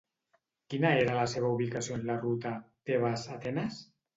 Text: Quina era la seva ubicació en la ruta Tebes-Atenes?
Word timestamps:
Quina 0.73 0.93
era 1.01 1.17
la 1.17 1.27
seva 1.35 1.51
ubicació 1.57 1.99
en 1.99 2.09
la 2.09 2.17
ruta 2.25 2.57
Tebes-Atenes? 2.91 3.83